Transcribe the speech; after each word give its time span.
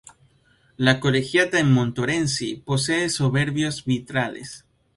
La 0.77 0.99
Colegiata 0.99 1.57
de 1.57 1.63
Montmorency 1.63 2.55
posee 2.65 3.07
soberbios 3.07 3.85
vitrales. 3.85 4.65